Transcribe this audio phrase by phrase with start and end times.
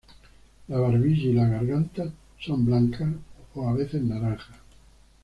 [0.67, 2.09] La barbilla y las gargantas
[2.39, 3.07] son blancas
[3.53, 4.57] o a veces naranjas.